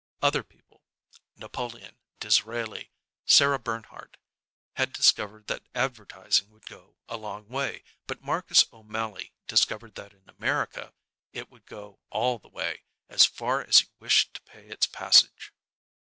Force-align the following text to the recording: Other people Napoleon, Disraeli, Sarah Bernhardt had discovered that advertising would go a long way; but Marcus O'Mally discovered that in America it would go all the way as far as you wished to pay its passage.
Other 0.19 0.41
people 0.43 0.81
Napoleon, 1.35 1.99
Disraeli, 2.19 2.89
Sarah 3.27 3.59
Bernhardt 3.59 4.17
had 4.73 4.93
discovered 4.93 5.45
that 5.45 5.67
advertising 5.75 6.49
would 6.49 6.65
go 6.65 6.95
a 7.07 7.17
long 7.17 7.47
way; 7.47 7.83
but 8.07 8.23
Marcus 8.23 8.65
O'Mally 8.73 9.31
discovered 9.47 9.93
that 9.93 10.13
in 10.13 10.27
America 10.27 10.91
it 11.33 11.51
would 11.51 11.67
go 11.67 11.99
all 12.09 12.39
the 12.39 12.49
way 12.49 12.83
as 13.09 13.27
far 13.27 13.61
as 13.63 13.81
you 13.81 13.87
wished 13.99 14.33
to 14.33 14.41
pay 14.41 14.67
its 14.69 14.87
passage. 14.87 15.53